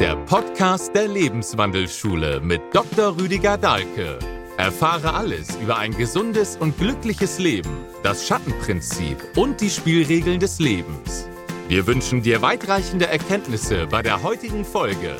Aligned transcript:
der 0.00 0.16
Podcast 0.16 0.94
der 0.94 1.08
Lebenswandelschule 1.08 2.40
mit 2.40 2.62
Dr. 2.72 3.18
Rüdiger 3.20 3.58
Dahlke. 3.58 4.18
Erfahre 4.56 5.12
alles 5.12 5.54
über 5.56 5.76
ein 5.76 5.94
gesundes 5.94 6.56
und 6.56 6.78
glückliches 6.78 7.38
Leben, 7.38 7.84
das 8.02 8.26
Schattenprinzip 8.26 9.18
und 9.36 9.60
die 9.60 9.68
Spielregeln 9.68 10.40
des 10.40 10.58
Lebens. 10.58 11.28
Wir 11.68 11.86
wünschen 11.86 12.22
dir 12.22 12.40
weitreichende 12.40 13.08
Erkenntnisse 13.08 13.86
bei 13.88 14.00
der 14.00 14.22
heutigen 14.22 14.64
Folge. 14.64 15.16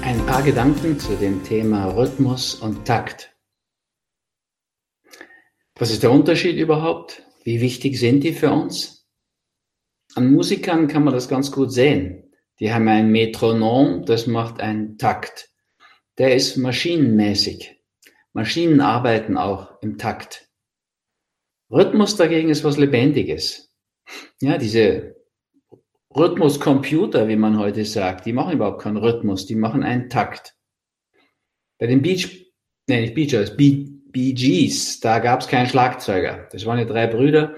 Ein 0.00 0.24
paar 0.24 0.42
Gedanken 0.42 0.98
zu 0.98 1.14
dem 1.14 1.44
Thema 1.44 1.88
Rhythmus 1.88 2.54
und 2.54 2.86
Takt. 2.86 3.37
Was 5.78 5.92
ist 5.92 6.02
der 6.02 6.10
Unterschied 6.10 6.56
überhaupt? 6.56 7.22
Wie 7.44 7.60
wichtig 7.60 8.00
sind 8.00 8.24
die 8.24 8.32
für 8.32 8.50
uns? 8.50 9.06
An 10.16 10.32
Musikern 10.32 10.88
kann 10.88 11.04
man 11.04 11.14
das 11.14 11.28
ganz 11.28 11.52
gut 11.52 11.72
sehen. 11.72 12.32
Die 12.58 12.72
haben 12.72 12.88
ein 12.88 13.12
Metronom, 13.12 14.04
das 14.04 14.26
macht 14.26 14.60
einen 14.60 14.98
Takt. 14.98 15.50
Der 16.18 16.34
ist 16.34 16.56
maschinenmäßig. 16.56 17.76
Maschinen 18.32 18.80
arbeiten 18.80 19.36
auch 19.36 19.80
im 19.80 19.98
Takt. 19.98 20.48
Rhythmus 21.70 22.16
dagegen 22.16 22.48
ist 22.48 22.64
was 22.64 22.76
Lebendiges. 22.76 23.72
Ja, 24.40 24.58
diese 24.58 25.14
Rhythmuscomputer, 26.10 27.28
wie 27.28 27.36
man 27.36 27.56
heute 27.56 27.84
sagt, 27.84 28.26
die 28.26 28.32
machen 28.32 28.54
überhaupt 28.54 28.82
keinen 28.82 28.96
Rhythmus, 28.96 29.46
die 29.46 29.54
machen 29.54 29.84
einen 29.84 30.10
Takt. 30.10 30.56
Bei 31.78 31.86
den 31.86 32.02
Beach, 32.02 32.52
nee, 32.88 33.02
nicht 33.02 33.14
Beach, 33.14 33.56
Bee, 33.56 33.97
Bee 34.10 34.32
Gees, 34.32 35.00
da 35.00 35.18
gab 35.18 35.40
es 35.40 35.48
keinen 35.48 35.68
Schlagzeuger. 35.68 36.48
Das 36.50 36.64
waren 36.66 36.78
ja 36.78 36.84
drei 36.84 37.06
Brüder, 37.06 37.54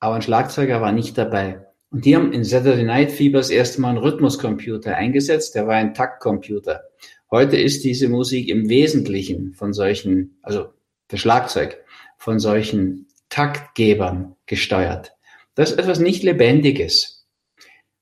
aber 0.00 0.16
ein 0.16 0.22
Schlagzeuger 0.22 0.80
war 0.80 0.92
nicht 0.92 1.16
dabei. 1.16 1.66
Und 1.90 2.04
die 2.04 2.16
haben 2.16 2.32
in 2.32 2.42
Saturday 2.42 2.82
Night 2.82 3.12
Fever 3.12 3.38
das 3.38 3.50
erste 3.50 3.80
Mal 3.80 3.90
einen 3.90 3.98
Rhythmuscomputer 3.98 4.96
eingesetzt, 4.96 5.54
der 5.54 5.66
war 5.66 5.76
ein 5.76 5.94
Taktcomputer. 5.94 6.82
Heute 7.30 7.56
ist 7.56 7.84
diese 7.84 8.08
Musik 8.08 8.48
im 8.48 8.68
Wesentlichen 8.68 9.54
von 9.54 9.72
solchen, 9.72 10.38
also 10.42 10.66
das 11.08 11.20
Schlagzeug, 11.20 11.78
von 12.18 12.38
solchen 12.38 13.06
Taktgebern 13.28 14.36
gesteuert. 14.46 15.12
Das 15.54 15.70
ist 15.70 15.78
etwas 15.78 16.00
nicht 16.00 16.22
Lebendiges. 16.22 17.26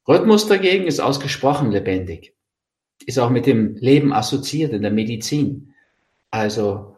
Rhythmus 0.08 0.48
dagegen 0.48 0.86
ist 0.86 1.00
ausgesprochen 1.00 1.70
lebendig. 1.70 2.34
Ist 3.04 3.18
auch 3.18 3.30
mit 3.30 3.46
dem 3.46 3.76
Leben 3.76 4.12
assoziiert 4.12 4.72
in 4.72 4.82
der 4.82 4.90
Medizin. 4.90 5.74
Also 6.30 6.96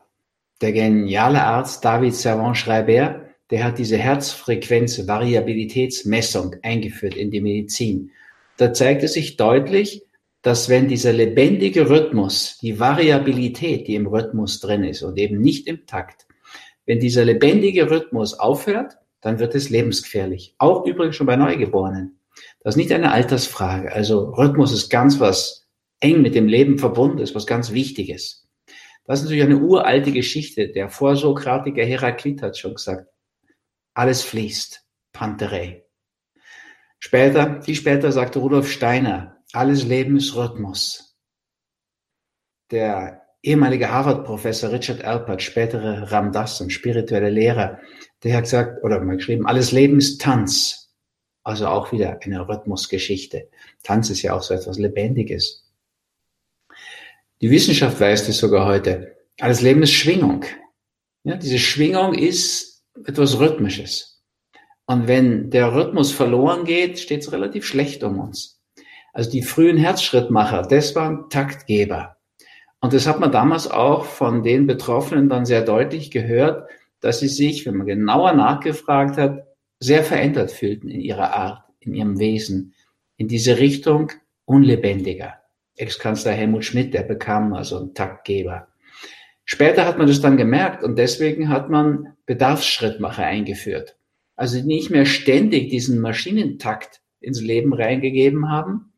der 0.61 0.73
geniale 0.73 1.43
Arzt 1.43 1.85
David 1.85 2.15
Servan-Schreiber, 2.15 3.23
der 3.51 3.65
hat 3.65 3.79
diese 3.79 3.99
Herzfrequenz-Variabilitätsmessung 3.99 6.57
eingeführt 6.63 7.15
in 7.15 7.31
die 7.31 7.41
Medizin. 7.41 8.11
Da 8.57 8.73
zeigt 8.73 9.03
es 9.03 9.15
sich 9.15 9.37
deutlich, 9.37 10.03
dass 10.43 10.69
wenn 10.69 10.89
dieser 10.89 11.13
lebendige 11.13 11.89
Rhythmus, 11.89 12.59
die 12.61 12.79
Variabilität, 12.79 13.89
die 13.89 13.95
im 13.95 14.07
Rhythmus 14.07 14.61
drin 14.61 14.85
ist 14.85 15.03
und 15.03 15.19
eben 15.19 15.41
nicht 15.41 15.67
im 15.67 15.87
Takt, 15.87 16.27
wenn 16.87 17.01
dieser 17.01 17.25
lebendige 17.25 17.91
Rhythmus 17.91 18.35
aufhört, 18.35 18.99
dann 19.23 19.39
wird 19.39 19.55
es 19.55 19.71
lebensgefährlich. 19.71 20.55
Auch 20.59 20.85
übrigens 20.85 21.17
schon 21.17 21.27
bei 21.27 21.37
Neugeborenen. 21.37 22.19
Das 22.61 22.75
ist 22.75 22.79
nicht 22.79 22.93
eine 22.93 23.13
Altersfrage. 23.13 23.93
Also 23.93 24.31
Rhythmus 24.31 24.73
ist 24.73 24.91
ganz 24.91 25.19
was 25.19 25.67
eng 26.01 26.21
mit 26.21 26.35
dem 26.35 26.47
Leben 26.47 26.79
verbunden 26.79 27.19
ist, 27.19 27.35
was 27.35 27.47
ganz 27.47 27.73
Wichtiges. 27.73 28.44
Das 29.05 29.21
ist 29.21 29.25
natürlich 29.25 29.45
eine 29.45 29.59
uralte 29.59 30.13
Geschichte. 30.13 30.69
Der 30.69 30.89
Vorsokratiker 30.89 31.85
Heraklit 31.85 32.43
hat 32.43 32.57
schon 32.57 32.75
gesagt, 32.75 33.09
alles 33.93 34.23
fließt, 34.23 34.85
Panterei. 35.13 35.85
Später, 36.99 37.61
viel 37.63 37.75
später 37.75 38.13
sagte 38.13 38.39
Rudolf 38.39 38.71
Steiner, 38.71 39.43
alles 39.53 39.85
Leben 39.85 40.17
ist 40.17 40.35
Rhythmus. 40.35 41.17
Der 42.71 43.23
ehemalige 43.43 43.91
Harvard-Professor 43.91 44.73
Richard 44.73 45.05
Alpert, 45.05 45.43
spätere 45.43 46.11
Ramdas 46.11 46.61
und 46.63 46.73
spirituelle 46.73 47.29
Lehrer, 47.29 47.79
der 48.23 48.37
hat 48.37 48.45
gesagt, 48.45 48.83
oder 48.83 49.01
mal 49.01 49.19
geschrieben, 49.19 49.47
alles 49.47 49.71
Leben 49.71 49.99
ist 49.99 50.21
Tanz. 50.21 50.95
Also 51.43 51.67
auch 51.67 51.93
wieder 51.93 52.19
eine 52.23 52.49
Rhythmusgeschichte. 52.49 53.51
Tanz 53.83 54.09
ist 54.09 54.23
ja 54.23 54.33
auch 54.33 54.43
so 54.43 54.55
etwas 54.55 54.79
Lebendiges. 54.79 55.64
Die 57.41 57.51
Wissenschaft 57.51 58.01
weiß 58.01 58.27
das 58.27 58.39
sogar 58.39 58.67
heute. 58.67 59.17
Alles 59.41 59.61
Leben 59.61 59.83
ist 59.83 59.93
Schwingung. 59.93 60.45
Ja, 61.25 61.37
diese 61.37 61.59
Schwingung 61.59 62.15
ist 62.15 62.85
etwas 63.05 63.39
Rhythmisches. 63.39 64.23
Und 64.87 65.09
wenn 65.09 65.51
der 65.51 65.75
Rhythmus 65.75 66.13
verloren 66.13 66.65
geht, 66.65 66.99
steht 66.99 67.23
es 67.23 67.33
relativ 67.33 67.67
schlecht 67.67 68.05
um 68.05 68.19
uns. 68.19 68.61
Also 69.13 69.31
die 69.31 69.43
frühen 69.43 69.77
Herzschrittmacher, 69.77 70.63
das 70.63 70.95
waren 70.95 71.29
Taktgeber. 71.31 72.17
Und 72.81 72.93
das 72.93 73.07
hat 73.07 73.19
man 73.19 73.33
damals 73.33 73.71
auch 73.71 74.05
von 74.05 74.43
den 74.43 74.67
Betroffenen 74.67 75.29
dann 75.29 75.47
sehr 75.47 75.63
deutlich 75.63 76.11
gehört, 76.11 76.69
dass 77.01 77.21
sie 77.21 77.29
sich, 77.29 77.65
wenn 77.65 77.77
man 77.77 77.87
genauer 77.87 78.35
nachgefragt 78.35 79.17
hat, 79.17 79.47
sehr 79.81 80.05
verändert 80.05 80.51
fühlten 80.51 80.89
in 80.89 81.01
ihrer 81.01 81.33
Art, 81.35 81.63
in 81.81 81.95
ihrem 81.95 82.19
Wesen, 82.19 82.75
in 83.17 83.29
diese 83.29 83.59
Richtung 83.59 84.13
unlebendiger. 84.45 85.35
Ex-Kanzler 85.77 86.33
Helmut 86.33 86.65
Schmidt, 86.65 86.95
der 86.95 87.03
bekam 87.03 87.53
also 87.55 87.79
einen 87.79 87.95
Taktgeber. 87.95 88.69
Später 89.45 89.85
hat 89.85 89.99
man 89.99 90.07
das 90.07 90.21
dann 90.21 90.37
gemerkt 90.37 90.83
und 90.83 90.99
deswegen 90.99 91.49
hat 91.49 91.69
man 91.69 92.15
Bedarfsschrittmacher 92.27 93.25
eingeführt. 93.25 93.97
Also 94.37 94.61
nicht 94.65 94.91
mehr 94.91 95.07
ständig 95.07 95.71
diesen 95.71 96.01
Maschinentakt 96.01 97.01
ins 97.21 97.41
Leben 97.41 97.73
reingegeben 97.73 98.51
haben 98.51 98.93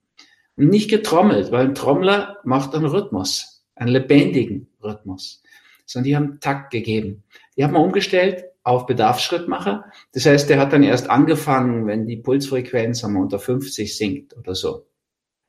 und 0.56 0.68
nicht 0.68 0.88
getrommelt, 0.88 1.50
weil 1.50 1.66
ein 1.66 1.74
Trommler 1.74 2.38
macht 2.44 2.74
einen 2.74 2.86
Rhythmus, 2.86 3.64
einen 3.74 3.90
lebendigen 3.90 4.68
Rhythmus, 4.82 5.42
sondern 5.84 6.04
die 6.04 6.16
haben 6.16 6.40
Takt 6.40 6.70
gegeben. 6.70 7.24
Die 7.56 7.64
haben 7.64 7.74
wir 7.74 7.80
umgestellt 7.80 8.44
auf 8.62 8.86
Bedarfsschrittmacher. 8.86 9.84
Das 10.12 10.26
heißt, 10.26 10.48
der 10.48 10.58
hat 10.58 10.72
dann 10.72 10.82
erst 10.82 11.10
angefangen, 11.10 11.86
wenn 11.86 12.06
die 12.06 12.16
Pulsfrequenz 12.16 13.02
wir, 13.02 13.20
unter 13.20 13.38
50 13.38 13.96
sinkt 13.96 14.36
oder 14.36 14.54
so. 14.54 14.86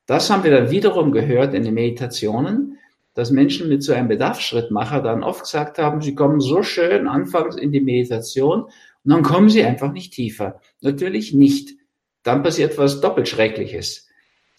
Das 0.08 0.30
haben 0.30 0.42
wir 0.42 0.50
dann 0.50 0.70
wiederum 0.70 1.12
gehört 1.12 1.52
in 1.52 1.64
den 1.64 1.74
Meditationen, 1.74 2.78
dass 3.12 3.30
Menschen 3.30 3.68
mit 3.68 3.82
so 3.82 3.92
einem 3.92 4.08
Bedarfsschrittmacher 4.08 5.02
dann 5.02 5.22
oft 5.22 5.42
gesagt 5.42 5.78
haben, 5.78 6.00
sie 6.00 6.14
kommen 6.14 6.40
so 6.40 6.62
schön 6.62 7.06
anfangs 7.06 7.56
in 7.56 7.72
die 7.72 7.82
Meditation 7.82 8.62
und 8.62 8.72
dann 9.04 9.22
kommen 9.22 9.50
sie 9.50 9.62
einfach 9.62 9.92
nicht 9.92 10.14
tiefer. 10.14 10.62
Natürlich 10.80 11.34
nicht. 11.34 11.76
Dann 12.22 12.42
passiert 12.42 12.78
was 12.78 13.02
doppelt 13.02 13.28
Schreckliches. 13.28 14.08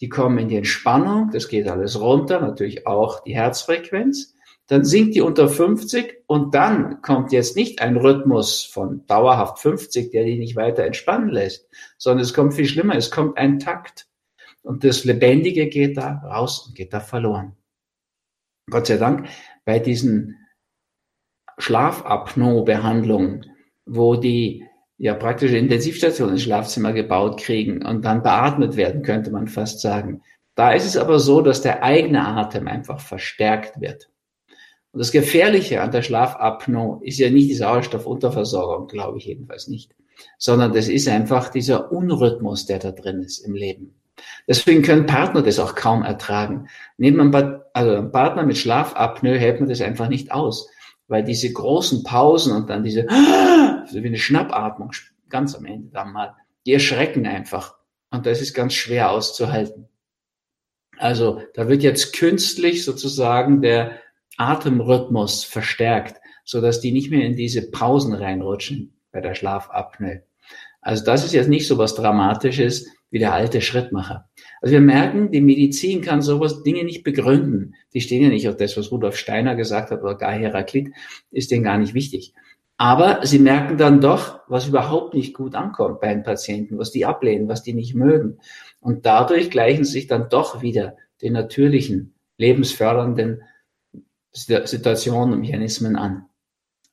Die 0.02 0.08
kommen 0.08 0.38
in 0.38 0.50
die 0.50 0.58
Entspannung, 0.58 1.32
das 1.34 1.48
geht 1.48 1.68
alles 1.68 2.00
runter, 2.00 2.40
natürlich 2.42 2.86
auch 2.86 3.24
die 3.24 3.34
Herzfrequenz. 3.34 4.36
Dann 4.68 4.86
sinkt 4.86 5.16
die 5.16 5.22
unter 5.22 5.50
50 5.50 6.26
und 6.28 6.54
dann 6.54 7.02
kommt 7.02 7.32
jetzt 7.32 7.56
nicht 7.56 7.82
ein 7.82 7.98
Rhythmus 7.98 8.66
von 8.66 9.04
dauerhaft 9.08 9.58
50, 9.58 10.12
der 10.12 10.26
die 10.26 10.38
nicht 10.38 10.56
weiter 10.56 10.84
entspannen 10.84 11.30
lässt, 11.30 11.68
sondern 11.98 12.22
es 12.22 12.36
kommt 12.36 12.54
viel 12.54 12.68
schlimmer, 12.68 12.96
es 12.96 13.10
kommt 13.10 13.36
ein 13.40 13.58
Takt. 13.58 14.09
Und 14.62 14.84
das 14.84 15.06
Lebendige 15.06 15.68
geht 15.68 15.98
da 15.98 16.20
raus 16.20 16.68
und 16.68 16.76
geht 16.76 16.94
da 16.94 17.00
verloren. 17.00 17.56
Gott 18.70 18.88
sei 18.88 18.98
Dank, 18.98 19.28
bei 19.66 19.80
diesen 19.80 20.38
Schlafapnoe-Behandlungen, 21.58 23.46
wo 23.86 24.16
die 24.16 24.66
ja 24.98 25.14
praktische 25.14 25.58
Intensivstation 25.58 26.30
ins 26.30 26.44
Schlafzimmer 26.44 26.94
gebaut 26.94 27.40
kriegen 27.40 27.86
und 27.86 28.04
dann 28.04 28.22
beatmet 28.22 28.76
werden, 28.76 29.02
könnte 29.02 29.32
man 29.32 29.48
fast 29.48 29.82
sagen. 29.82 30.22
Da 30.56 30.74
ist 30.74 30.86
es 30.86 30.98
aber 30.98 31.20
so, 31.20 31.42
dass 31.42 31.62
der 31.62 31.84
eigene 31.84 32.26
Atem 32.26 32.68
einfach 32.68 33.00
verstärkt 33.00 33.80
wird. 33.80 34.10
Und 34.92 35.00
das 35.00 35.12
Gefährliche 35.12 35.82
an 35.82 35.92
der 35.92 36.02
Schlafapnoe 36.02 37.00
ist 37.04 37.20
ja 37.20 37.30
nicht 37.30 37.50
die 37.50 37.56
Sauerstoffunterversorgung, 37.56 38.88
glaube 38.88 39.20
ich 39.20 39.26
jedenfalls 39.26 39.68
nicht, 39.68 39.96
sondern 40.38 40.74
das 40.74 40.88
ist 40.90 41.08
einfach 41.08 41.50
dieser 41.50 41.92
Unrhythmus, 41.92 42.66
der 42.66 42.80
da 42.80 42.92
drin 42.92 43.22
ist 43.22 43.40
im 43.40 43.54
Leben. 43.54 43.99
Deswegen 44.48 44.82
können 44.82 45.06
Partner 45.06 45.42
das 45.42 45.60
auch 45.60 45.76
kaum 45.76 46.04
ertragen. 46.04 46.68
Neben 46.98 47.20
einem, 47.20 47.62
also 47.74 47.92
einem 47.92 48.12
Partner 48.12 48.44
mit 48.44 48.58
Schlafapnoe 48.58 49.38
hält 49.38 49.60
man 49.60 49.70
das 49.70 49.82
einfach 49.82 50.10
nicht 50.10 50.32
aus, 50.32 50.70
weil 51.08 51.24
diese 51.24 51.52
großen 51.52 52.04
Pausen 52.04 52.54
und 52.54 52.70
dann 52.70 52.84
diese, 52.84 53.06
so 53.88 54.02
wie 54.04 54.08
eine 54.08 54.18
Schnappatmung, 54.18 54.92
ganz 55.30 55.56
am 55.56 55.66
Ende 55.66 55.90
dann 55.92 56.14
mal, 56.14 56.36
die 56.66 56.74
erschrecken 56.74 57.26
einfach. 57.26 57.76
Und 58.12 58.26
das 58.26 58.42
ist 58.42 58.54
ganz 58.54 58.74
schwer 58.74 59.12
auszuhalten. 59.12 59.88
Also 60.98 61.42
da 61.54 61.70
wird 61.70 61.84
jetzt 61.84 62.18
künstlich 62.18 62.84
sozusagen 62.84 63.62
der 63.62 64.00
Atemrhythmus 64.38 65.44
verstärkt, 65.44 66.20
so 66.44 66.62
dass 66.62 66.82
die 66.82 66.92
nicht 66.92 67.12
mehr 67.12 67.26
in 67.26 67.36
diese 67.36 67.70
Pausen 67.72 68.14
reinrutschen 68.14 68.94
bei 69.12 69.22
der 69.22 69.36
Schlafapnoe. 69.36 70.24
Also 70.82 71.04
das 71.04 71.26
ist 71.26 71.34
jetzt 71.34 71.50
nicht 71.50 71.68
so 71.68 71.78
was 71.78 71.96
Dramatisches, 71.96 72.88
wie 73.12 73.20
der 73.20 73.34
alte 73.34 73.62
Schrittmacher. 73.62 74.30
Also 74.62 74.74
wir 74.74 74.82
merken, 74.82 75.32
die 75.32 75.42
Medizin 75.42 76.02
kann 76.02 76.22
sowas 76.22 76.64
Dinge 76.64 76.84
nicht 76.84 77.04
begründen. 77.04 77.76
Die 77.94 78.02
stehen 78.02 78.24
ja 78.24 78.30
nicht 78.30 78.48
auf 78.48 78.58
das, 78.58 78.78
was 78.78 78.92
Rudolf 78.92 79.18
Steiner 79.18 79.56
gesagt 79.56 79.92
hat 79.92 80.02
oder 80.02 80.16
gar 80.16 80.34
Heraklit, 80.34 80.92
ist 81.32 81.52
denen 81.52 81.64
gar 81.64 81.78
nicht 81.78 81.94
wichtig. 81.94 82.34
Aber 82.78 83.26
sie 83.26 83.40
merken 83.40 83.78
dann 83.78 84.00
doch, 84.00 84.40
was 84.48 84.68
überhaupt 84.68 85.14
nicht 85.14 85.34
gut 85.34 85.54
ankommt 85.54 86.00
bei 86.00 86.14
den 86.14 86.24
Patienten, 86.24 86.78
was 86.78 86.92
die 86.92 87.06
ablehnen, 87.06 87.50
was 87.50 87.62
die 87.62 87.74
nicht 87.74 87.94
mögen. 87.94 88.40
Und 88.80 89.06
dadurch 89.06 89.50
gleichen 89.50 89.84
sich 89.84 90.08
dann 90.08 90.30
doch 90.30 90.62
wieder 90.62 90.96
den 91.22 91.34
natürlichen, 91.34 92.16
lebensfördernden 92.38 93.42
Situationen 94.32 95.34
und 95.34 95.42
Mechanismen 95.42 95.98
an. 95.98 96.26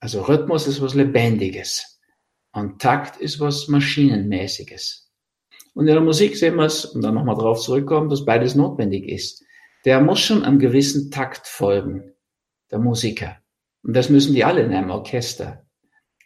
Also 0.00 0.22
Rhythmus 0.22 0.66
ist 0.66 0.82
was 0.82 0.94
Lebendiges 0.94 2.00
und 2.52 2.80
Takt 2.80 3.20
ist 3.20 3.38
was 3.38 3.69
Maschinenmäßiges. 3.69 5.06
Und 5.76 5.88
in 5.88 5.93
der 5.93 6.02
Musik 6.02 6.38
sehen 6.38 6.56
wir 6.56 6.64
es, 6.64 6.87
und 6.87 7.02
dann 7.02 7.12
nochmal 7.12 7.37
drauf 7.37 7.61
zurückkommen, 7.61 8.08
dass 8.08 8.25
beides 8.25 8.55
notwendig 8.55 9.11
ist. 9.11 9.44
Der 9.84 10.00
muss 10.00 10.20
schon 10.20 10.43
einem 10.43 10.58
gewissen 10.58 11.11
Takt 11.11 11.46
folgen, 11.46 12.14
der 12.70 12.78
Musiker. 12.78 13.37
Und 13.82 13.94
das 13.94 14.08
müssen 14.08 14.34
die 14.34 14.43
alle 14.43 14.62
in 14.62 14.73
einem 14.73 14.90
Orchester. 14.90 15.67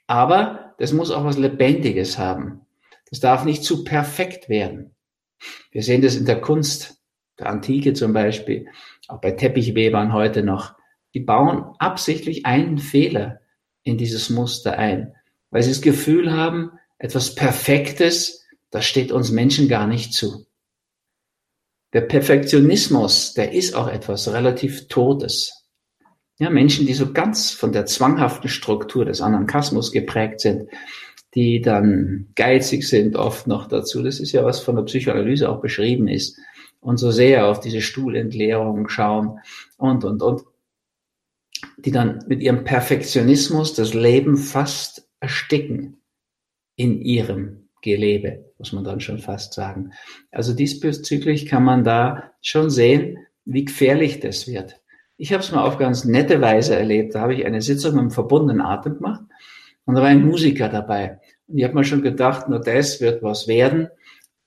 Aber 0.07 0.77
das 0.79 0.93
muss 0.93 1.11
auch 1.11 1.25
was 1.25 1.37
Lebendiges 1.37 2.17
haben. 2.17 2.61
Das 3.11 3.19
darf 3.19 3.45
nicht 3.45 3.65
zu 3.65 3.83
perfekt 3.83 4.49
werden. 4.49 4.95
Wir 5.73 5.83
sehen 5.83 6.03
das 6.03 6.15
in 6.15 6.27
der 6.27 6.41
Kunst, 6.41 7.03
der 7.41 7.49
Antike 7.49 7.93
zum 7.93 8.13
Beispiel, 8.13 8.69
auch 9.09 9.21
bei 9.21 9.33
Teppichwebern 9.33 10.13
heute 10.13 10.45
noch. 10.45 10.77
Die 11.13 11.21
bauen 11.21 11.75
absichtlich 11.81 12.47
einen 12.47 12.79
Fehler 12.79 13.41
in 13.83 13.99
dieses 13.99 14.31
Muster 14.31 14.79
ein, 14.79 15.17
weil 15.51 15.65
sie 15.65 15.71
das 15.71 15.81
Gefühl 15.81 16.31
haben, 16.33 16.71
etwas 16.99 17.35
Perfektes, 17.35 18.40
das 18.71 18.85
steht 18.85 19.13
uns 19.13 19.31
Menschen 19.31 19.69
gar 19.69 19.87
nicht 19.87 20.13
zu. 20.13 20.47
Der 21.93 22.03
Perfektionismus, 22.03 23.35
der 23.35 23.53
ist 23.53 23.75
auch 23.75 23.89
etwas 23.89 24.33
relativ 24.33 24.87
Totes. 24.89 25.67
Ja, 26.39 26.49
Menschen, 26.49 26.87
die 26.87 26.95
so 26.95 27.13
ganz 27.13 27.51
von 27.51 27.73
der 27.73 27.87
zwanghaften 27.87 28.49
Struktur 28.49 29.05
des 29.05 29.21
Anankasmus 29.21 29.93
geprägt 29.93 30.41
sind, 30.41 30.71
die 31.35 31.61
dann 31.61 32.29
geizig 32.35 32.89
sind 32.89 33.17
oft 33.17 33.47
noch 33.47 33.67
dazu. 33.67 34.03
Das 34.03 34.21
ist 34.21 34.33
ja 34.33 34.45
was 34.45 34.61
von 34.61 34.77
der 34.77 34.85
Psychoanalyse 34.85 35.49
auch 35.49 35.61
beschrieben 35.61 36.09
ist 36.09 36.39
und 36.81 36.97
so 36.97 37.11
sehr 37.11 37.47
auf 37.47 37.61
diese 37.61 37.81
Stuhlentleerung 37.81 38.89
schauen 38.89 39.41
und, 39.77 40.05
und, 40.05 40.23
und 40.23 40.43
die 41.77 41.91
dann 41.91 42.25
mit 42.27 42.43
ihrem 42.43 42.65
Perfektionismus 42.65 43.75
das 43.75 43.95
Leben 43.95 44.37
fast 44.37 45.09
ersticken 45.21 46.01
in 46.77 47.01
ihrem 47.01 47.60
Gelebe, 47.83 48.45
muss 48.59 48.73
man 48.73 48.85
dann 48.85 49.01
schon 49.01 49.19
fast 49.19 49.55
sagen. 49.55 49.93
Also 50.31 50.55
diesbezüglich 50.55 51.47
kann 51.47 51.65
man 51.65 51.85
da 51.85 52.33
schon 52.43 52.71
sehen, 52.71 53.19
wie 53.45 53.65
gefährlich 53.65 54.21
das 54.21 54.47
wird. 54.47 54.81
Ich 55.17 55.33
habe 55.33 55.43
es 55.43 55.53
mal 55.53 55.65
auf 55.65 55.79
ganz 55.79 56.05
nette 56.05 56.41
Weise 56.41 56.77
erlebt. 56.77 57.15
Da 57.15 57.21
habe 57.21 57.35
ich 57.35 57.45
eine 57.45 57.61
Sitzung 57.61 57.95
mit 57.95 58.03
dem 58.03 58.11
verbundenen 58.11 58.61
Atem 58.61 58.97
gemacht 58.97 59.23
und 59.85 59.95
da 59.95 60.03
war 60.03 60.09
ein 60.09 60.25
Musiker 60.25 60.69
dabei. 60.69 61.21
Und 61.47 61.59
ich 61.59 61.65
habe 61.65 61.75
mir 61.75 61.85
schon 61.85 62.03
gedacht, 62.03 62.49
nur 62.49 62.61
das 62.61 63.01
wird 63.01 63.23
was 63.23 63.49
werden. 63.49 63.89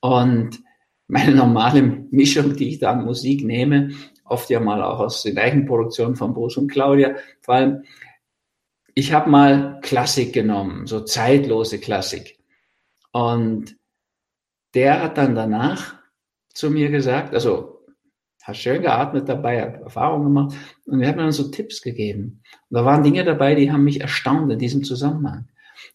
Und 0.00 0.60
meine 1.06 1.34
normale 1.34 1.82
Mischung, 2.10 2.56
die 2.56 2.68
ich 2.68 2.78
da 2.78 2.92
an 2.92 3.04
Musik 3.04 3.44
nehme, 3.44 3.90
oft 4.24 4.50
ja 4.50 4.60
mal 4.60 4.82
auch 4.82 5.00
aus 5.00 5.22
den 5.22 5.38
Eigenproduktionen 5.38 6.16
von 6.16 6.34
Bruce 6.34 6.56
und 6.56 6.70
Claudia. 6.70 7.16
Vor 7.40 7.54
allem, 7.54 7.82
ich 8.94 9.12
habe 9.12 9.28
mal 9.28 9.80
Klassik 9.82 10.32
genommen, 10.32 10.86
so 10.86 11.00
zeitlose 11.00 11.78
Klassik. 11.78 12.38
Und 13.14 13.76
der 14.74 15.00
hat 15.00 15.18
dann 15.18 15.36
danach 15.36 15.94
zu 16.52 16.68
mir 16.68 16.90
gesagt, 16.90 17.32
also 17.32 17.84
hat 18.42 18.56
schön 18.56 18.82
geatmet 18.82 19.28
dabei, 19.28 19.62
hat 19.62 19.80
Erfahrungen 19.80 20.24
gemacht 20.24 20.56
und 20.86 21.00
er 21.00 21.10
hat 21.10 21.16
mir 21.16 21.22
dann 21.22 21.30
so 21.30 21.48
Tipps 21.48 21.80
gegeben. 21.80 22.42
Und 22.68 22.74
da 22.74 22.84
waren 22.84 23.04
Dinge 23.04 23.24
dabei, 23.24 23.54
die 23.54 23.70
haben 23.70 23.84
mich 23.84 24.00
erstaunt 24.00 24.50
in 24.50 24.58
diesem 24.58 24.82
Zusammenhang. 24.82 25.46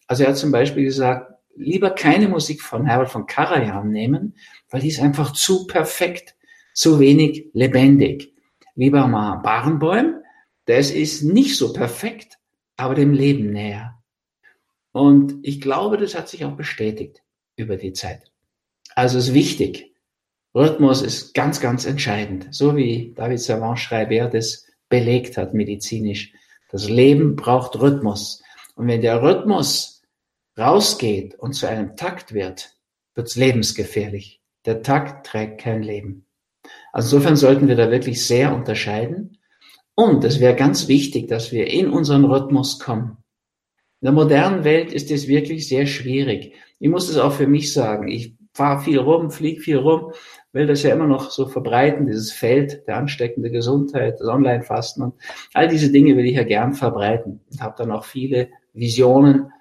Also 0.06 0.22
er 0.22 0.30
hat 0.30 0.38
zum 0.38 0.50
Beispiel 0.50 0.82
gesagt, 0.82 1.30
lieber 1.54 1.90
keine 1.90 2.26
Musik 2.26 2.62
von 2.62 2.86
Herbert 2.86 3.10
von 3.10 3.26
Karajan 3.26 3.90
nehmen, 3.90 4.34
weil 4.70 4.80
die 4.80 4.88
ist 4.88 5.00
einfach 5.00 5.34
zu 5.34 5.66
perfekt 5.66 6.34
zu 6.72 7.00
wenig 7.00 7.50
lebendig. 7.52 8.32
Lieber 8.76 9.06
mal 9.08 9.36
Barenbäum, 9.36 10.14
das 10.64 10.90
ist 10.90 11.22
nicht 11.22 11.58
so 11.58 11.74
perfekt, 11.74 12.38
aber 12.78 12.94
dem 12.94 13.12
Leben 13.12 13.52
näher. 13.52 13.99
Und 14.92 15.38
ich 15.42 15.60
glaube, 15.60 15.96
das 15.96 16.14
hat 16.14 16.28
sich 16.28 16.44
auch 16.44 16.56
bestätigt 16.56 17.22
über 17.56 17.76
die 17.76 17.92
Zeit. 17.92 18.30
Also 18.94 19.18
ist 19.18 19.34
wichtig. 19.34 19.94
Rhythmus 20.54 21.02
ist 21.02 21.32
ganz, 21.34 21.60
ganz 21.60 21.86
entscheidend. 21.86 22.48
So 22.50 22.76
wie 22.76 23.12
David 23.14 23.40
Savant 23.40 23.78
Schreiber 23.78 24.28
das 24.28 24.66
belegt 24.88 25.36
hat 25.36 25.54
medizinisch. 25.54 26.32
Das 26.70 26.88
Leben 26.88 27.36
braucht 27.36 27.80
Rhythmus. 27.80 28.42
Und 28.74 28.88
wenn 28.88 29.02
der 29.02 29.22
Rhythmus 29.22 30.02
rausgeht 30.58 31.34
und 31.36 31.52
zu 31.52 31.66
einem 31.66 31.96
Takt 31.96 32.34
wird, 32.34 32.74
wird 33.14 33.28
es 33.28 33.36
lebensgefährlich. 33.36 34.40
Der 34.66 34.82
Takt 34.82 35.26
trägt 35.26 35.60
kein 35.60 35.82
Leben. 35.82 36.26
Also 36.92 37.16
insofern 37.16 37.36
sollten 37.36 37.68
wir 37.68 37.76
da 37.76 37.90
wirklich 37.90 38.26
sehr 38.26 38.54
unterscheiden. 38.54 39.38
Und 39.94 40.24
es 40.24 40.40
wäre 40.40 40.54
ganz 40.54 40.88
wichtig, 40.88 41.28
dass 41.28 41.52
wir 41.52 41.66
in 41.66 41.90
unseren 41.90 42.24
Rhythmus 42.24 42.78
kommen. 42.78 43.18
In 44.00 44.06
der 44.06 44.12
modernen 44.12 44.64
Welt 44.64 44.92
ist 44.92 45.10
es 45.10 45.28
wirklich 45.28 45.68
sehr 45.68 45.86
schwierig. 45.86 46.54
Ich 46.78 46.88
muss 46.88 47.08
es 47.08 47.18
auch 47.18 47.32
für 47.32 47.46
mich 47.46 47.72
sagen. 47.72 48.08
Ich 48.08 48.34
fahre 48.54 48.82
viel 48.82 48.98
rum, 48.98 49.30
fliege 49.30 49.60
viel 49.60 49.76
rum, 49.76 50.12
will 50.52 50.66
das 50.66 50.82
ja 50.82 50.92
immer 50.92 51.06
noch 51.06 51.30
so 51.30 51.46
verbreiten, 51.46 52.06
dieses 52.06 52.32
Feld 52.32 52.86
der 52.86 52.96
ansteckende 52.96 53.50
Gesundheit, 53.50 54.18
das 54.18 54.26
Online-Fasten 54.26 55.02
und 55.02 55.14
all 55.54 55.68
diese 55.68 55.92
Dinge 55.92 56.16
will 56.16 56.26
ich 56.26 56.34
ja 56.34 56.42
gern 56.42 56.72
verbreiten 56.72 57.40
und 57.50 57.62
habe 57.62 57.74
dann 57.78 57.92
auch 57.92 58.04
viele 58.04 58.48
Visionen 58.72 59.52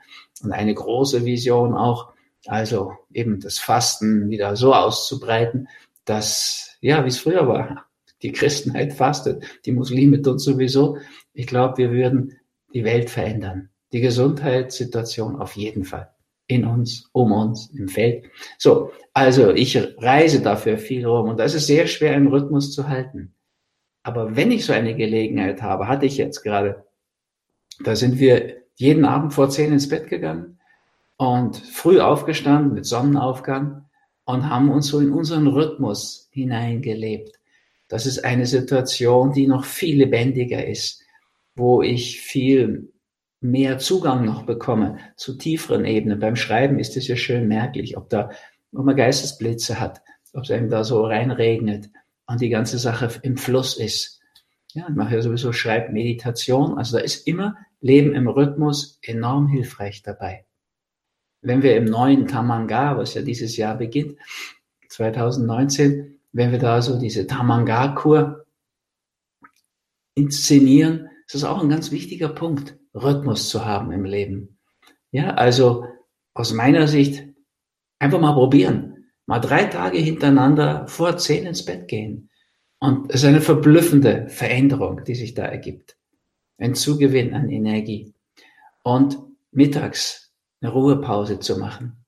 und 0.42 0.52
eine 0.52 0.74
große 0.74 1.26
Vision 1.26 1.76
auch, 1.76 2.14
also 2.48 2.94
eben 3.14 3.40
das 3.40 3.60
Fasten 3.60 4.30
wieder 4.30 4.56
so 4.56 4.74
auszubreiten, 4.74 5.68
dass 6.06 6.78
ja, 6.82 7.04
wie 7.04 7.10
es 7.10 7.20
früher 7.20 7.48
war. 7.48 7.86
Die 8.22 8.32
Christenheit 8.32 8.94
fastet, 8.94 9.44
die 9.66 9.72
Muslime 9.72 10.22
tun 10.22 10.40
sowieso. 10.40 10.98
Ich 11.34 11.48
glaube, 11.48 11.78
wir 11.78 11.92
würden 11.92 12.38
die 12.74 12.84
Welt 12.84 13.10
verändern. 13.10 13.70
Die 13.92 14.02
Gesundheitssituation 14.02 15.36
auf 15.36 15.56
jeden 15.56 15.84
Fall. 15.84 16.14
In 16.48 16.66
uns, 16.66 17.10
um 17.12 17.32
uns, 17.32 17.70
im 17.76 17.88
Feld. 17.88 18.26
So, 18.58 18.92
also 19.14 19.52
ich 19.52 19.78
reise 20.00 20.42
dafür 20.42 20.78
viel 20.78 21.06
rum 21.06 21.30
und 21.30 21.40
da 21.40 21.44
ist 21.44 21.54
sehr 21.66 21.86
schwer, 21.88 22.14
einen 22.14 22.28
Rhythmus 22.28 22.72
zu 22.72 22.88
halten. 22.88 23.36
Aber 24.04 24.36
wenn 24.36 24.52
ich 24.52 24.66
so 24.66 24.74
eine 24.74 24.96
Gelegenheit 24.96 25.62
habe, 25.62 25.88
hatte 25.88 26.06
ich 26.06 26.18
jetzt 26.18 26.42
gerade, 26.42 26.86
da 27.84 27.96
sind 27.96 28.20
wir 28.20 28.58
jeden 28.76 29.06
Abend 29.06 29.34
vor 29.34 29.50
zehn 29.50 29.74
ins 29.74 29.90
Bett 29.90 30.08
gegangen 30.08 30.60
und 31.18 31.58
früh 31.58 32.00
aufgestanden 32.00 32.74
mit 32.74 32.86
Sonnenaufgang 32.86 33.86
und 34.26 34.50
haben 34.50 34.70
uns 34.70 34.88
so 34.88 35.00
in 35.00 35.12
unseren 35.12 35.48
Rhythmus 35.48 36.30
hineingelebt. 36.32 37.40
Das 37.90 38.06
ist 38.06 38.24
eine 38.24 38.46
Situation, 38.46 39.34
die 39.34 39.48
noch 39.48 39.66
viel 39.66 39.98
lebendiger 39.98 40.66
ist, 40.66 41.04
wo 41.56 41.82
ich 41.82 42.22
viel 42.22 42.94
mehr 43.42 43.80
Zugang 43.80 44.26
noch 44.26 44.44
bekomme 44.44 44.98
zu 45.16 45.38
tieferen 45.38 45.86
Ebenen. 45.86 46.20
Beim 46.20 46.36
Schreiben 46.36 46.80
ist 46.80 46.98
es 46.98 47.08
ja 47.08 47.16
schön 47.16 47.48
merklich, 47.48 47.98
ob 47.98 48.10
da, 48.10 48.30
ob 48.74 48.86
man 48.86 48.96
Geistesblitze 48.96 49.80
hat, 49.80 50.02
ob 50.34 50.44
es 50.44 50.52
einem 50.52 50.70
da 50.70 50.84
so 50.84 51.06
reinregnet 51.06 51.90
und 52.28 52.42
die 52.42 52.50
ganze 52.50 52.78
Sache 52.78 53.10
im 53.24 53.38
Fluss 53.38 53.78
ist. 53.78 54.20
Ja, 54.74 54.86
ich 54.88 54.96
mache 54.96 55.16
ja 55.16 55.22
sowieso 55.22 55.52
Schreibmeditation. 55.52 56.78
Also 56.78 56.98
da 56.98 57.04
ist 57.04 57.28
immer 57.28 57.56
Leben 57.82 58.14
im 58.14 58.28
Rhythmus 58.28 59.00
enorm 59.02 59.48
hilfreich 59.48 60.04
dabei 60.04 60.46
wenn 61.42 61.64
wir 61.64 61.76
im 61.76 61.86
neuen 61.86 62.28
Tamanga, 62.28 62.98
was 62.98 63.14
ja 63.14 63.22
dieses 63.22 63.58
Jahr 63.58 63.78
beginnt, 63.78 64.18
2019, 64.90 66.20
wenn 66.32 66.52
wir 66.52 66.60
da 66.60 66.82
so 66.82 67.00
diese 67.00 67.28
Tamanga-Kur 67.28 68.46
inszenieren, 70.16 71.10
ist 71.26 71.36
das 71.36 71.44
auch 71.44 71.62
ein 71.62 71.70
ganz 71.70 71.92
wichtiger 71.92 72.30
Punkt, 72.30 72.78
Rhythmus 73.00 73.50
zu 73.50 73.66
haben 73.66 73.92
im 73.92 74.06
Leben. 74.06 74.60
Ja, 75.12 75.32
also 75.32 75.86
aus 76.34 76.54
meiner 76.54 76.88
Sicht 76.88 77.24
einfach 78.00 78.20
mal 78.20 78.34
probieren. 78.34 79.12
Mal 79.26 79.40
drei 79.40 79.66
Tage 79.66 79.98
hintereinander 79.98 80.88
vor 80.88 81.18
zehn 81.18 81.46
ins 81.46 81.66
Bett 81.66 81.88
gehen. 81.88 82.30
Und 82.80 83.10
es 83.10 83.22
ist 83.22 83.28
eine 83.28 83.42
verblüffende 83.42 84.28
Veränderung, 84.30 85.04
die 85.04 85.16
sich 85.16 85.34
da 85.34 85.44
ergibt. 85.44 85.98
Ein 86.58 86.76
Zugewinn 86.76 87.34
an 87.34 87.50
Energie. 87.50 88.14
Und 88.84 89.20
mittags 89.52 90.34
eine 90.62 90.72
Ruhepause 90.72 91.40
zu 91.40 91.58
machen. 91.58 92.06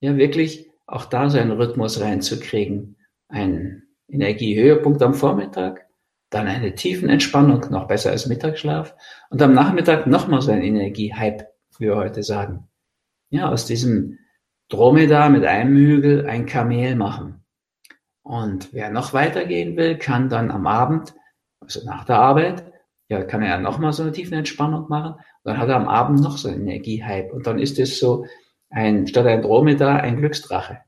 Ja, 0.00 0.16
wirklich 0.16 0.70
auch 0.86 1.04
da 1.06 1.30
so 1.30 1.38
einen 1.38 1.52
Rhythmus 1.52 2.00
reinzukriegen. 2.00 2.96
Ein 3.28 3.82
Energiehöhepunkt 4.08 5.02
am 5.02 5.14
Vormittag, 5.14 5.85
dann 6.30 6.48
eine 6.48 6.74
tiefen 6.74 7.08
Entspannung, 7.08 7.66
noch 7.70 7.86
besser 7.86 8.10
als 8.10 8.26
Mittagsschlaf 8.26 8.94
und 9.30 9.40
am 9.42 9.54
Nachmittag 9.54 10.06
nochmal 10.06 10.42
so 10.42 10.50
ein 10.50 10.62
Energiehype, 10.62 11.46
wie 11.78 11.86
wir 11.86 11.96
heute 11.96 12.22
sagen. 12.22 12.68
Ja, 13.30 13.50
aus 13.50 13.66
diesem 13.66 14.18
Dromedar 14.68 15.30
mit 15.30 15.44
einem 15.44 15.76
Hügel 15.76 16.26
ein 16.26 16.46
Kamel 16.46 16.96
machen. 16.96 17.44
Und 18.22 18.72
wer 18.72 18.90
noch 18.90 19.12
weitergehen 19.12 19.76
will, 19.76 19.98
kann 19.98 20.28
dann 20.28 20.50
am 20.50 20.66
Abend, 20.66 21.14
also 21.60 21.84
nach 21.84 22.04
der 22.04 22.18
Arbeit, 22.18 22.72
ja, 23.08 23.22
kann 23.22 23.42
er 23.42 23.60
nochmal 23.60 23.92
so 23.92 24.02
eine 24.02 24.10
tiefe 24.10 24.34
Entspannung 24.34 24.88
machen 24.88 25.14
Dann 25.44 25.58
hat 25.58 25.68
er 25.68 25.76
am 25.76 25.86
Abend 25.86 26.20
noch 26.20 26.36
so 26.36 26.48
einen 26.48 26.66
Energiehype. 26.66 27.32
Und 27.32 27.46
dann 27.46 27.60
ist 27.60 27.78
es 27.78 28.00
so 28.00 28.26
ein, 28.68 29.06
statt 29.06 29.26
ein 29.26 29.42
Dromedar, 29.42 30.00
ein 30.00 30.16
Glücksdrache. 30.16 30.80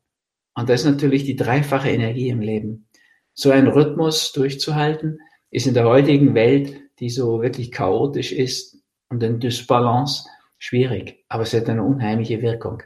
Und 0.54 0.68
das 0.68 0.80
ist 0.80 0.90
natürlich 0.90 1.22
die 1.22 1.36
dreifache 1.36 1.88
Energie 1.88 2.28
im 2.28 2.40
Leben. 2.40 2.88
So 3.34 3.52
einen 3.52 3.68
Rhythmus 3.68 4.32
durchzuhalten, 4.32 5.20
ist 5.50 5.66
in 5.66 5.74
der 5.74 5.84
heutigen 5.84 6.34
Welt, 6.34 6.80
die 6.98 7.10
so 7.10 7.42
wirklich 7.42 7.70
chaotisch 7.72 8.32
ist 8.32 8.78
und 9.08 9.22
in 9.22 9.40
Dysbalance, 9.40 10.28
schwierig. 10.58 11.24
Aber 11.28 11.44
es 11.44 11.54
hat 11.54 11.68
eine 11.68 11.82
unheimliche 11.82 12.42
Wirkung. 12.42 12.82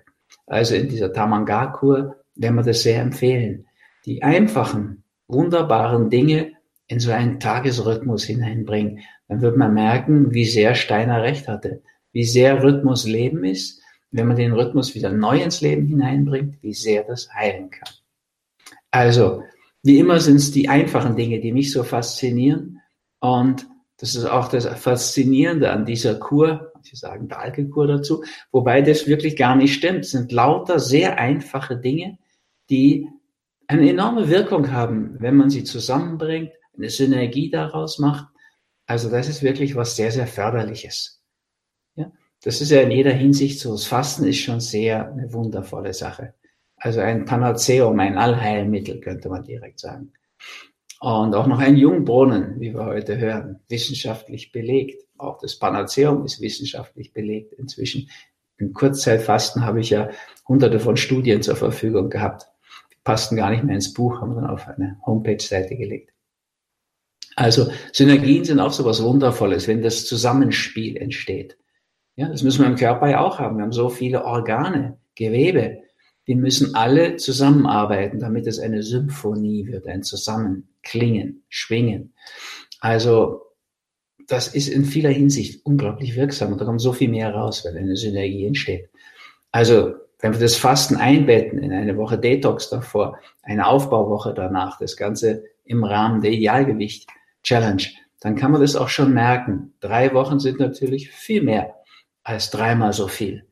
Also 0.47 0.75
in 0.75 0.89
dieser 0.89 1.13
Tamanga-Kur 1.13 2.17
werden 2.35 2.55
wir 2.57 2.63
das 2.63 2.83
sehr 2.83 3.01
empfehlen. 3.01 3.67
Die 4.05 4.23
einfachen, 4.23 5.05
wunderbaren 5.29 6.11
Dinge 6.11 6.53
in 6.87 7.01
so 7.01 7.11
einen 7.11 7.41
Tagesrhythmus 7.41 8.25
hineinbringen. 8.25 9.01
Dann 9.29 9.41
wird 9.41 9.57
man 9.57 9.73
merken, 9.73 10.35
wie 10.35 10.45
sehr 10.45 10.75
Steiner 10.75 11.23
recht 11.23 11.49
hatte. 11.49 11.83
Wie 12.13 12.25
sehr 12.25 12.63
Rhythmus 12.63 13.07
Leben 13.07 13.45
ist 13.45 13.83
wenn 14.13 14.29
man 14.29 14.37
den 14.37 14.53
Rhythmus 14.53 14.95
wieder 14.95 15.11
neu 15.11 15.43
ins 15.43 15.63
Leben 15.63 15.87
hineinbringt, 15.87 16.63
wie 16.63 16.75
sehr 16.75 17.03
das 17.03 17.33
heilen 17.35 17.71
kann. 17.71 17.89
Also, 18.91 19.43
wie 19.83 19.99
immer 19.99 20.21
sind 20.21 20.37
es 20.37 20.51
die 20.51 20.69
einfachen 20.69 21.17
Dinge, 21.17 21.41
die 21.41 21.53
mich 21.53 21.73
so 21.73 21.83
faszinieren. 21.83 22.81
Und 23.21 23.67
das 23.99 24.15
ist 24.15 24.25
auch 24.25 24.49
das 24.49 24.67
Faszinierende 24.67 25.71
an 25.71 25.85
dieser 25.85 26.17
Kur. 26.17 26.73
Sie 26.83 26.97
sagen 26.97 27.29
Dalke-Kur 27.29 27.87
dazu, 27.87 28.25
wobei 28.51 28.83
das 28.83 29.07
wirklich 29.07 29.37
gar 29.37 29.55
nicht 29.55 29.75
stimmt. 29.75 30.01
Es 30.01 30.11
sind 30.11 30.33
lauter 30.33 30.81
sehr 30.81 31.19
einfache 31.19 31.77
Dinge, 31.77 32.19
die 32.71 33.09
eine 33.69 33.89
enorme 33.89 34.29
Wirkung 34.29 34.73
haben, 34.73 35.17
wenn 35.21 35.37
man 35.37 35.51
sie 35.51 35.65
zusammenbringt, 35.65 36.51
eine 36.77 36.91
Synergie 36.91 37.51
daraus 37.51 37.99
macht. 37.99 38.27
Also 38.87 39.11
das 39.11 39.29
ist 39.29 39.43
wirklich 39.43 39.77
was 39.77 39.97
sehr, 39.97 40.11
sehr 40.11 40.27
förderliches. 40.27 41.23
Das 42.45 42.61
ist 42.61 42.71
ja 42.71 42.81
in 42.81 42.91
jeder 42.91 43.13
Hinsicht 43.13 43.61
so. 43.61 43.71
Das 43.73 43.85
Fasten 43.85 44.25
ist 44.25 44.41
schon 44.41 44.61
sehr 44.61 45.13
eine 45.13 45.33
wundervolle 45.33 45.95
Sache. 45.95 46.35
Also 46.83 46.99
ein 47.01 47.25
Panaceum, 47.25 48.01
ein 48.01 48.19
Allheilmittel, 48.19 48.99
könnte 48.99 49.29
man 49.29 49.45
direkt 49.45 49.79
sagen. 49.79 50.13
Und 51.01 51.33
auch 51.35 51.47
noch 51.47 51.61
ein 51.61 51.77
Jungbrunnen, 51.77 52.61
wie 52.61 52.75
wir 52.75 52.85
heute 52.85 53.19
hören, 53.19 53.61
wissenschaftlich 53.69 54.51
belegt. 54.51 55.01
Auch 55.17 55.39
das 55.39 55.61
Panaceum 55.61 56.25
ist 56.25 56.41
wissenschaftlich 56.41 57.13
belegt 57.13 57.53
inzwischen. 57.53 58.11
Im 58.59 58.73
Kurzzeitfasten 58.73 59.65
habe 59.65 59.79
ich 59.81 59.91
ja 59.91 60.11
hunderte 60.49 60.81
von 60.81 60.97
Studien 60.97 61.41
zur 61.41 61.55
Verfügung 61.55 62.11
gehabt. 62.11 62.49
Die 62.93 62.99
passten 63.05 63.37
gar 63.37 63.51
nicht 63.51 63.63
mehr 63.63 63.77
ins 63.77 63.95
Buch, 63.95 64.21
haben 64.21 64.35
wir 64.35 64.41
dann 64.41 64.51
auf 64.51 64.67
eine 64.67 64.99
Homepage-Seite 65.07 65.77
gelegt. 65.77 66.13
Also 67.37 67.71
Synergien 67.93 68.45
sind 68.45 68.59
auch 68.59 68.73
so 68.73 68.85
was 68.85 69.03
Wundervolles, 69.03 69.69
wenn 69.69 69.83
das 69.83 70.05
Zusammenspiel 70.05 70.97
entsteht. 70.97 71.57
Ja, 72.17 72.29
das 72.29 72.43
müssen 72.43 72.63
wir 72.63 72.69
im 72.69 72.77
Körper 72.77 73.09
ja 73.09 73.21
auch 73.21 73.39
haben. 73.39 73.59
Wir 73.59 73.63
haben 73.63 73.73
so 73.73 73.89
viele 73.89 74.25
Organe, 74.25 74.99
Gewebe. 75.15 75.82
Die 76.27 76.35
müssen 76.35 76.75
alle 76.75 77.17
zusammenarbeiten, 77.17 78.21
damit 78.21 78.47
es 78.47 78.59
eine 78.59 78.83
Symphonie 78.83 79.67
wird, 79.67 79.87
ein 79.87 80.03
Zusammenklingen, 80.03 81.45
Schwingen. 81.49 82.15
Also, 82.81 83.43
das 84.29 84.49
ist 84.49 84.69
in 84.69 84.85
vieler 84.85 85.11
Hinsicht 85.11 85.67
unglaublich 85.67 86.15
wirksam 86.17 86.53
und 86.53 86.61
da 86.61 86.65
kommt 86.65 86.81
so 86.81 86.93
viel 86.93 87.09
mehr 87.09 87.35
raus, 87.35 87.65
weil 87.65 87.77
eine 87.77 87.97
Synergie 87.97 88.47
entsteht. 88.47 88.89
Also, 89.51 89.95
wenn 90.21 90.33
wir 90.33 90.41
das 90.41 90.57
Fasten 90.57 90.97
einbetten 90.97 91.59
in 91.59 91.73
eine 91.73 91.97
Woche 91.97 92.19
Detox 92.19 92.71
davor, 92.71 93.19
eine 93.43 93.67
Aufbauwoche 93.67 94.33
danach, 94.33 94.79
das 94.79 94.97
Ganze 94.97 95.45
im 95.65 95.83
Rahmen 95.83 96.21
der 96.21 96.31
Idealgewicht 96.31 97.09
Challenge, 97.43 97.83
dann 98.21 98.37
kann 98.37 98.53
man 98.53 98.61
das 98.61 98.77
auch 98.77 98.89
schon 98.89 99.13
merken. 99.13 99.75
Drei 99.81 100.15
Wochen 100.15 100.39
sind 100.39 100.61
natürlich 100.61 101.11
viel 101.11 101.43
mehr 101.43 101.75
als 102.23 102.51
dreimal 102.51 102.93
so 102.93 103.09
viel. 103.09 103.47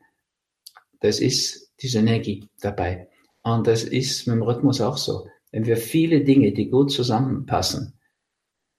Das 1.00 1.18
ist 1.18 1.69
diese 1.82 1.98
Energie 1.98 2.48
dabei. 2.60 3.08
Und 3.42 3.66
das 3.66 3.84
ist 3.84 4.26
mit 4.26 4.36
dem 4.36 4.42
Rhythmus 4.42 4.80
auch 4.80 4.96
so. 4.96 5.26
Wenn 5.50 5.66
wir 5.66 5.76
viele 5.76 6.22
Dinge, 6.22 6.52
die 6.52 6.70
gut 6.70 6.92
zusammenpassen, 6.92 7.98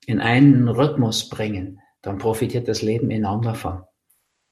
in 0.05 0.19
einen 0.19 0.67
Rhythmus 0.67 1.29
bringen, 1.29 1.79
dann 2.01 2.17
profitiert 2.17 2.67
das 2.67 2.81
Leben 2.81 3.11
enorm 3.11 3.41
davon. 3.41 3.83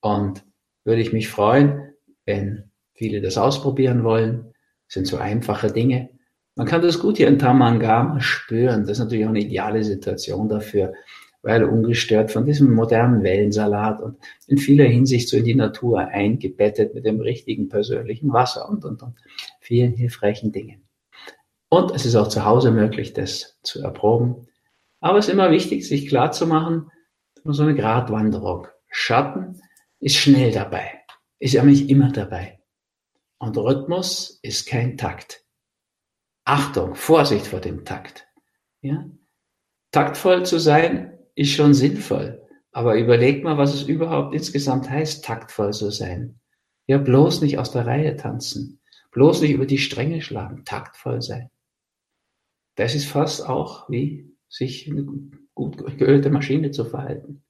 Und 0.01 0.43
würde 0.83 1.01
ich 1.01 1.13
mich 1.13 1.29
freuen, 1.29 1.93
wenn 2.25 2.71
viele 2.93 3.21
das 3.21 3.37
ausprobieren 3.37 4.03
wollen. 4.03 4.53
Das 4.87 4.95
sind 4.95 5.07
so 5.07 5.17
einfache 5.17 5.71
Dinge. 5.71 6.09
Man 6.55 6.67
kann 6.67 6.81
das 6.81 6.99
gut 6.99 7.17
hier 7.17 7.27
in 7.27 7.39
Tamangama 7.39 8.19
spüren. 8.19 8.81
Das 8.81 8.91
ist 8.91 8.99
natürlich 8.99 9.25
auch 9.25 9.29
eine 9.29 9.41
ideale 9.41 9.83
Situation 9.83 10.49
dafür 10.49 10.93
weil 11.41 11.63
ungestört 11.63 12.31
von 12.31 12.45
diesem 12.45 12.73
modernen 12.73 13.23
Wellensalat 13.23 14.01
und 14.01 14.17
in 14.47 14.57
vieler 14.57 14.85
Hinsicht 14.85 15.29
so 15.29 15.37
in 15.37 15.45
die 15.45 15.55
Natur 15.55 15.99
eingebettet 15.99 16.93
mit 16.93 17.05
dem 17.05 17.21
richtigen 17.21 17.69
persönlichen 17.69 18.33
Wasser 18.33 18.67
und, 18.67 18.83
und, 18.83 19.01
und 19.01 19.15
vielen 19.61 19.93
hilfreichen 19.93 20.51
Dingen. 20.51 20.83
Und 21.69 21.91
es 21.91 22.05
ist 22.05 22.15
auch 22.15 22.27
zu 22.27 22.45
Hause 22.45 22.71
möglich, 22.71 23.13
das 23.13 23.57
zu 23.63 23.81
erproben. 23.81 24.47
Aber 24.99 25.19
es 25.19 25.27
ist 25.27 25.33
immer 25.33 25.51
wichtig, 25.51 25.87
sich 25.87 26.07
klar 26.07 26.31
zu 26.31 26.47
machen, 26.47 26.91
so 27.45 27.63
eine 27.63 27.75
Gratwanderung. 27.75 28.67
Schatten 28.89 29.61
ist 29.99 30.15
schnell 30.15 30.51
dabei, 30.51 30.91
ist 31.39 31.53
ja 31.53 31.63
nicht 31.63 31.89
immer 31.89 32.11
dabei. 32.11 32.59
Und 33.37 33.57
Rhythmus 33.57 34.39
ist 34.41 34.67
kein 34.67 34.97
Takt. 34.97 35.45
Achtung, 36.43 36.95
Vorsicht 36.95 37.47
vor 37.47 37.61
dem 37.61 37.85
Takt. 37.85 38.27
Ja? 38.81 39.05
Taktvoll 39.91 40.45
zu 40.45 40.59
sein 40.59 41.18
ist 41.39 41.53
schon 41.53 41.73
sinnvoll. 41.73 42.45
Aber 42.71 42.97
überlegt 42.97 43.45
mal, 43.45 43.57
was 43.57 43.73
es 43.73 43.83
überhaupt 43.83 44.35
insgesamt 44.35 44.89
heißt, 44.89 45.23
taktvoll 45.23 45.71
zu 45.71 45.89
sein. 45.89 46.39
Ja, 46.85 46.97
bloß 46.97 47.41
nicht 47.41 47.57
aus 47.57 47.71
der 47.71 47.87
Reihe 47.87 48.17
tanzen. 48.17 48.81
Bloß 49.11 49.41
nicht 49.41 49.51
über 49.51 49.65
die 49.65 49.77
Stränge 49.77 50.21
schlagen. 50.21 50.65
Taktvoll 50.65 51.21
sein. 51.21 51.49
Das 52.75 52.93
ist 52.93 53.05
fast 53.05 53.47
auch 53.47 53.89
wie 53.89 54.35
sich 54.49 54.89
eine 54.89 55.07
gut 55.53 55.97
geölte 55.97 56.29
Maschine 56.29 56.71
zu 56.71 56.83
verhalten. 56.83 57.43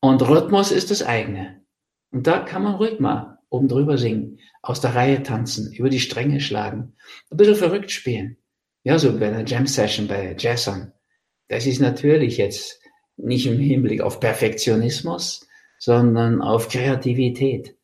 Und 0.00 0.28
Rhythmus 0.28 0.70
ist 0.70 0.90
das 0.90 1.02
eigene. 1.02 1.62
Und 2.10 2.26
da 2.26 2.40
kann 2.40 2.62
man 2.62 2.74
ruhig 2.74 3.00
mal 3.00 3.38
oben 3.48 3.68
drüber 3.68 3.96
singen, 3.96 4.38
aus 4.62 4.80
der 4.80 4.94
Reihe 4.94 5.22
tanzen, 5.22 5.72
über 5.72 5.88
die 5.88 6.00
Stränge 6.00 6.40
schlagen, 6.40 6.94
ein 7.30 7.36
bisschen 7.36 7.54
verrückt 7.54 7.90
spielen. 7.90 8.36
Ja, 8.82 8.98
so 8.98 9.18
bei 9.18 9.28
einer 9.28 9.46
Jam 9.46 9.66
Session 9.66 10.08
bei 10.08 10.36
Jazzern. 10.38 10.92
Das 11.48 11.66
ist 11.66 11.80
natürlich 11.80 12.36
jetzt 12.36 12.83
nicht 13.16 13.46
im 13.46 13.58
Hinblick 13.58 14.00
auf 14.00 14.20
Perfektionismus, 14.20 15.46
sondern 15.78 16.42
auf 16.42 16.68
Kreativität 16.68 17.74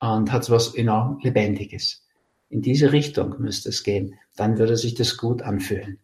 und 0.00 0.32
hat 0.32 0.48
was 0.50 0.74
enorm 0.74 1.18
Lebendiges. 1.22 2.06
In 2.48 2.62
diese 2.62 2.92
Richtung 2.92 3.36
müsste 3.38 3.70
es 3.70 3.82
gehen. 3.82 4.18
Dann 4.36 4.58
würde 4.58 4.76
sich 4.76 4.94
das 4.94 5.16
gut 5.16 5.42
anfühlen. 5.42 5.98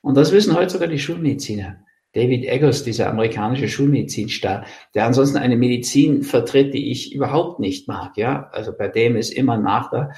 Und 0.00 0.16
das 0.16 0.32
wissen 0.32 0.54
heute 0.54 0.70
sogar 0.70 0.88
die 0.88 0.98
Schulmediziner. 0.98 1.78
David 2.14 2.44
Eggers, 2.44 2.84
dieser 2.84 3.10
amerikanische 3.10 3.68
Schulmedizinstar, 3.68 4.66
der 4.94 5.04
ansonsten 5.04 5.36
eine 5.36 5.56
Medizin 5.56 6.22
vertritt, 6.22 6.72
die 6.72 6.90
ich 6.90 7.12
überhaupt 7.12 7.58
nicht 7.58 7.88
mag. 7.88 8.16
Ja, 8.16 8.48
also 8.52 8.72
bei 8.72 8.88
dem 8.88 9.16
ist 9.16 9.32
immer 9.32 9.56
nach 9.56 9.90
der 9.90 10.12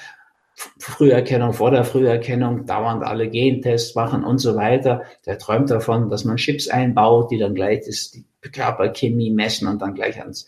Früherkennung, 0.79 1.53
vor 1.53 1.71
der 1.71 1.85
Früherkennung, 1.85 2.65
dauernd 2.65 3.05
alle 3.05 3.29
Gentests 3.29 3.95
machen 3.95 4.25
und 4.25 4.39
so 4.39 4.57
weiter. 4.57 5.03
Der 5.27 5.39
träumt 5.39 5.71
davon, 5.71 6.09
dass 6.09 6.25
man 6.25 6.37
Chips 6.37 6.69
einbaut, 6.69 7.31
die 7.31 7.39
dann 7.39 7.55
gleich 7.55 7.85
das, 7.87 8.11
die 8.11 8.25
Körperchemie 8.41 9.31
messen 9.31 9.69
und 9.69 9.83
dann 9.83 9.95
gleich 9.95 10.19
ans, 10.19 10.47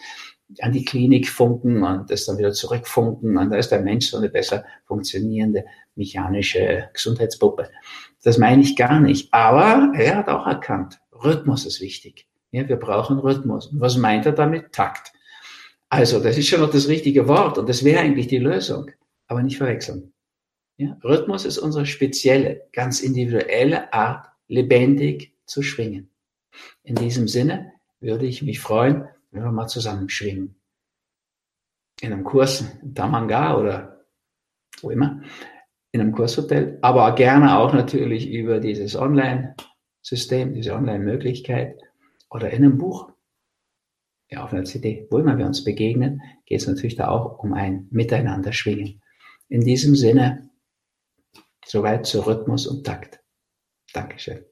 an 0.61 0.73
die 0.73 0.85
Klinik 0.85 1.29
funken 1.29 1.83
und 1.83 2.11
das 2.11 2.25
dann 2.25 2.38
wieder 2.38 2.53
zurückfunken. 2.53 3.37
Und 3.37 3.50
da 3.50 3.57
ist 3.57 3.69
der 3.69 3.83
Mensch 3.83 4.09
so 4.09 4.17
eine 4.17 4.31
besser 4.31 4.65
funktionierende 4.87 5.65
mechanische 5.95 6.88
Gesundheitspuppe. 6.95 7.69
Das 8.23 8.38
meine 8.38 8.62
ich 8.62 8.77
gar 8.77 9.00
nicht. 9.00 9.33
Aber 9.35 9.93
er 9.95 10.17
hat 10.17 10.29
auch 10.29 10.47
erkannt, 10.47 11.00
Rhythmus 11.12 11.67
ist 11.67 11.83
wichtig. 11.83 12.27
Ja, 12.50 12.67
wir 12.67 12.77
brauchen 12.77 13.19
Rhythmus. 13.19 13.69
Was 13.73 13.99
meint 13.99 14.25
er 14.25 14.33
damit? 14.33 14.73
Takt. 14.73 15.12
Also, 15.91 16.19
das 16.21 16.38
ist 16.38 16.49
schon 16.49 16.61
noch 16.61 16.71
das 16.71 16.88
richtige 16.88 17.29
Wort 17.29 17.59
und 17.59 17.69
das 17.69 17.85
wäre 17.85 18.00
eigentlich 18.00 18.27
die 18.27 18.38
Lösung 18.38 18.91
aber 19.29 19.43
nicht 19.43 19.59
verwechseln. 19.59 20.13
Ja? 20.77 20.99
Rhythmus 21.05 21.45
ist 21.45 21.59
unsere 21.59 21.87
spezielle, 21.87 22.69
ganz 22.73 23.01
individuelle 23.01 23.93
Art, 23.93 24.27
lebendig 24.49 25.35
zu 25.47 25.63
schwingen. 25.63 26.11
In 26.83 26.97
diesem 26.97 27.29
Sinne 27.29 27.73
würde 28.01 28.27
ich 28.27 28.43
mich 28.43 28.61
freuen, 28.61 29.07
wenn 29.31 29.45
wir 29.45 29.53
mal 29.53 29.69
zusammen 29.69 30.09
schwingen. 30.09 30.57
In 32.01 32.13
einem 32.13 32.25
Kurs 32.25 32.65
in 32.83 32.95
Tamanga 32.95 33.59
oder 33.59 34.07
wo 34.81 34.91
immer, 34.91 35.23
in 35.91 36.01
einem 36.01 36.13
Kurshotel, 36.13 36.79
aber 36.83 37.15
gerne 37.15 37.59
auch 37.59 37.73
natürlich 37.73 38.31
über 38.31 38.61
dieses 38.61 38.95
Online-System, 38.95 40.55
diese 40.55 40.75
Online-Möglichkeit 40.75 41.81
oder 42.31 42.51
in 42.51 42.65
einem 42.65 42.79
Buch, 42.79 43.11
ja, 44.31 44.45
auf 44.45 44.53
einer 44.53 44.65
CD. 44.65 45.07
Wo 45.11 45.19
immer 45.19 45.39
wir 45.39 45.47
uns 45.47 45.65
begegnen, 45.65 46.21
geht 46.45 46.61
es 46.61 46.67
natürlich 46.67 46.97
da 46.97 47.09
auch 47.09 47.39
um 47.39 47.55
ein 47.55 47.89
Miteinander 47.91 48.53
schwingen. 48.53 49.01
In 49.49 49.62
diesem 49.62 49.97
Sinne, 49.97 50.50
soweit 51.64 52.07
zu 52.07 52.21
Rhythmus 52.21 52.67
und 52.67 52.85
Takt. 52.85 53.21
Dankeschön. 53.93 54.45